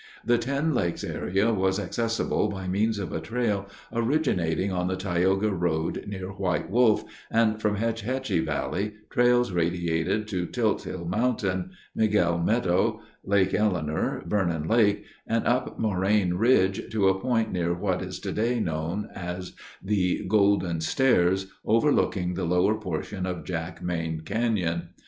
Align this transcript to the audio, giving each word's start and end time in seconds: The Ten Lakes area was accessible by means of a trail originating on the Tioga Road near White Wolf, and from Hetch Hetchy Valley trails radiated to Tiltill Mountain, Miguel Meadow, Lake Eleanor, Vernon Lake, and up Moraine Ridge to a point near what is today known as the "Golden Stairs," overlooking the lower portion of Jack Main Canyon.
The 0.25 0.39
Ten 0.39 0.73
Lakes 0.73 1.03
area 1.03 1.53
was 1.53 1.79
accessible 1.79 2.47
by 2.49 2.67
means 2.67 2.97
of 2.97 3.13
a 3.13 3.19
trail 3.21 3.67
originating 3.93 4.71
on 4.71 4.87
the 4.87 4.95
Tioga 4.95 5.51
Road 5.53 6.05
near 6.07 6.29
White 6.31 6.71
Wolf, 6.71 7.03
and 7.29 7.61
from 7.61 7.75
Hetch 7.75 8.01
Hetchy 8.01 8.39
Valley 8.39 8.93
trails 9.11 9.51
radiated 9.51 10.27
to 10.29 10.47
Tiltill 10.47 11.05
Mountain, 11.05 11.73
Miguel 11.95 12.39
Meadow, 12.39 12.99
Lake 13.23 13.53
Eleanor, 13.53 14.23
Vernon 14.25 14.67
Lake, 14.67 15.05
and 15.27 15.45
up 15.45 15.77
Moraine 15.77 16.33
Ridge 16.33 16.89
to 16.89 17.07
a 17.07 17.19
point 17.21 17.51
near 17.51 17.71
what 17.75 18.01
is 18.01 18.19
today 18.19 18.59
known 18.59 19.07
as 19.13 19.53
the 19.83 20.25
"Golden 20.27 20.81
Stairs," 20.81 21.45
overlooking 21.63 22.33
the 22.33 22.45
lower 22.45 22.73
portion 22.73 23.27
of 23.27 23.43
Jack 23.43 23.83
Main 23.83 24.21
Canyon. 24.21 24.89